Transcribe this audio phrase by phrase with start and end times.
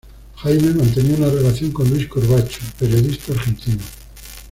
[0.41, 3.83] Jaime, mantenía una relación con Luis Corbacho, periodista argentino"".